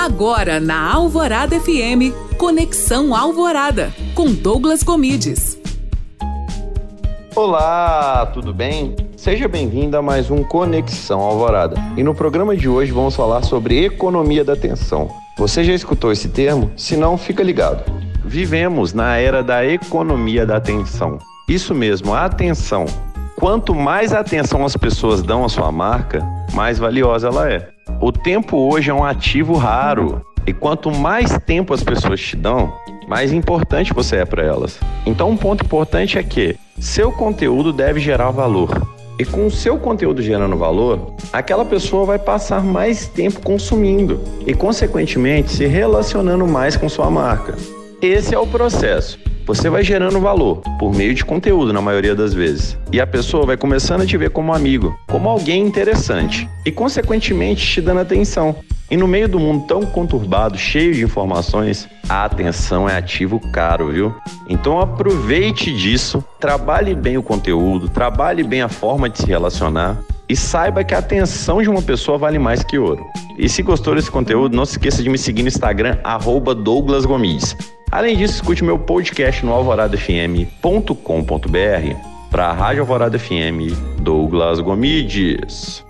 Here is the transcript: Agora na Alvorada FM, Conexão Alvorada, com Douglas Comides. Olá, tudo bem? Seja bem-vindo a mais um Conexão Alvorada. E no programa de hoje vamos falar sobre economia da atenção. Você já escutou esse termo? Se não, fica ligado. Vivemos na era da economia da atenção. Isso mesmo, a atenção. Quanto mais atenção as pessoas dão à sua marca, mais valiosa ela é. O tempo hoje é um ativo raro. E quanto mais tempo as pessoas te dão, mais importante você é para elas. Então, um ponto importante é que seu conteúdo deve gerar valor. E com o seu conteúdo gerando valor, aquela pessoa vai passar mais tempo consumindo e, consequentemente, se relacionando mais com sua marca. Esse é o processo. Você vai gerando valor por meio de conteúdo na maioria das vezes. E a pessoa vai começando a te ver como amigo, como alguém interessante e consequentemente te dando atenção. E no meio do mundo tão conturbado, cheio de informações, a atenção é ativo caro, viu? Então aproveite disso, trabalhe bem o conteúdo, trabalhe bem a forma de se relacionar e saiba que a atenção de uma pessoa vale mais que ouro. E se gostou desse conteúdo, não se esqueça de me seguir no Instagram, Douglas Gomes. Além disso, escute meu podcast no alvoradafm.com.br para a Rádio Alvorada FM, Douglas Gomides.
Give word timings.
Agora 0.00 0.58
na 0.58 0.94
Alvorada 0.94 1.60
FM, 1.60 2.16
Conexão 2.38 3.14
Alvorada, 3.14 3.92
com 4.14 4.32
Douglas 4.32 4.82
Comides. 4.82 5.60
Olá, 7.36 8.24
tudo 8.32 8.54
bem? 8.54 8.96
Seja 9.14 9.46
bem-vindo 9.46 9.98
a 9.98 10.00
mais 10.00 10.30
um 10.30 10.42
Conexão 10.42 11.20
Alvorada. 11.20 11.76
E 11.98 12.02
no 12.02 12.14
programa 12.14 12.56
de 12.56 12.66
hoje 12.66 12.90
vamos 12.92 13.14
falar 13.14 13.42
sobre 13.42 13.84
economia 13.84 14.42
da 14.42 14.54
atenção. 14.54 15.06
Você 15.36 15.62
já 15.62 15.74
escutou 15.74 16.10
esse 16.10 16.30
termo? 16.30 16.70
Se 16.78 16.96
não, 16.96 17.18
fica 17.18 17.42
ligado. 17.42 17.84
Vivemos 18.24 18.94
na 18.94 19.18
era 19.18 19.42
da 19.42 19.66
economia 19.66 20.46
da 20.46 20.56
atenção. 20.56 21.18
Isso 21.46 21.74
mesmo, 21.74 22.14
a 22.14 22.24
atenção. 22.24 22.86
Quanto 23.40 23.74
mais 23.74 24.12
atenção 24.12 24.66
as 24.66 24.76
pessoas 24.76 25.22
dão 25.22 25.46
à 25.46 25.48
sua 25.48 25.72
marca, 25.72 26.22
mais 26.52 26.78
valiosa 26.78 27.28
ela 27.28 27.50
é. 27.50 27.70
O 27.98 28.12
tempo 28.12 28.54
hoje 28.58 28.90
é 28.90 28.94
um 28.94 29.02
ativo 29.02 29.54
raro. 29.54 30.20
E 30.46 30.52
quanto 30.52 30.90
mais 30.90 31.38
tempo 31.46 31.72
as 31.72 31.82
pessoas 31.82 32.20
te 32.20 32.36
dão, 32.36 32.70
mais 33.08 33.32
importante 33.32 33.94
você 33.94 34.16
é 34.16 34.24
para 34.26 34.44
elas. 34.44 34.78
Então, 35.06 35.30
um 35.30 35.38
ponto 35.38 35.64
importante 35.64 36.18
é 36.18 36.22
que 36.22 36.54
seu 36.78 37.10
conteúdo 37.10 37.72
deve 37.72 37.98
gerar 37.98 38.30
valor. 38.30 38.86
E 39.18 39.24
com 39.24 39.46
o 39.46 39.50
seu 39.50 39.78
conteúdo 39.78 40.20
gerando 40.20 40.58
valor, 40.58 41.14
aquela 41.32 41.64
pessoa 41.64 42.04
vai 42.04 42.18
passar 42.18 42.62
mais 42.62 43.08
tempo 43.08 43.40
consumindo 43.40 44.20
e, 44.46 44.52
consequentemente, 44.52 45.50
se 45.50 45.66
relacionando 45.66 46.46
mais 46.46 46.76
com 46.76 46.90
sua 46.90 47.10
marca. 47.10 47.56
Esse 48.02 48.34
é 48.34 48.38
o 48.38 48.46
processo. 48.46 49.18
Você 49.46 49.68
vai 49.68 49.84
gerando 49.84 50.18
valor 50.20 50.62
por 50.78 50.94
meio 50.94 51.14
de 51.14 51.22
conteúdo 51.22 51.70
na 51.70 51.82
maioria 51.82 52.14
das 52.14 52.32
vezes. 52.32 52.78
E 52.90 52.98
a 52.98 53.06
pessoa 53.06 53.44
vai 53.44 53.58
começando 53.58 54.00
a 54.00 54.06
te 54.06 54.16
ver 54.16 54.30
como 54.30 54.54
amigo, 54.54 54.98
como 55.06 55.28
alguém 55.28 55.66
interessante 55.66 56.48
e 56.64 56.72
consequentemente 56.72 57.66
te 57.66 57.82
dando 57.82 58.00
atenção. 58.00 58.56
E 58.90 58.96
no 58.96 59.06
meio 59.06 59.28
do 59.28 59.38
mundo 59.38 59.66
tão 59.66 59.82
conturbado, 59.82 60.56
cheio 60.56 60.94
de 60.94 61.04
informações, 61.04 61.90
a 62.08 62.24
atenção 62.24 62.88
é 62.88 62.96
ativo 62.96 63.38
caro, 63.52 63.92
viu? 63.92 64.14
Então 64.48 64.80
aproveite 64.80 65.70
disso, 65.70 66.24
trabalhe 66.40 66.94
bem 66.94 67.18
o 67.18 67.22
conteúdo, 67.22 67.90
trabalhe 67.90 68.42
bem 68.42 68.62
a 68.62 68.68
forma 68.68 69.10
de 69.10 69.18
se 69.18 69.26
relacionar 69.26 69.98
e 70.26 70.34
saiba 70.34 70.82
que 70.82 70.94
a 70.94 70.98
atenção 70.98 71.60
de 71.60 71.68
uma 71.68 71.82
pessoa 71.82 72.16
vale 72.16 72.38
mais 72.38 72.64
que 72.64 72.78
ouro. 72.78 73.04
E 73.36 73.46
se 73.46 73.62
gostou 73.62 73.94
desse 73.94 74.10
conteúdo, 74.10 74.56
não 74.56 74.64
se 74.64 74.72
esqueça 74.72 75.02
de 75.02 75.10
me 75.10 75.18
seguir 75.18 75.42
no 75.42 75.48
Instagram, 75.48 75.98
Douglas 76.56 77.04
Gomes. 77.04 77.54
Além 77.90 78.16
disso, 78.16 78.34
escute 78.34 78.62
meu 78.62 78.78
podcast 78.78 79.44
no 79.44 79.52
alvoradafm.com.br 79.52 82.10
para 82.30 82.46
a 82.46 82.52
Rádio 82.52 82.82
Alvorada 82.82 83.18
FM, 83.18 83.74
Douglas 84.00 84.60
Gomides. 84.60 85.84